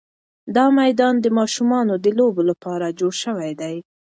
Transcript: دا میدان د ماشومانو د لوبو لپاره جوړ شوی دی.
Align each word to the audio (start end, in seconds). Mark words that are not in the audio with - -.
دا 0.55 0.65
میدان 0.79 1.13
د 1.21 1.25
ماشومانو 1.37 1.93
د 2.03 2.07
لوبو 2.17 2.41
لپاره 2.49 2.95
جوړ 2.99 3.13
شوی 3.23 3.51
دی. 3.61 3.75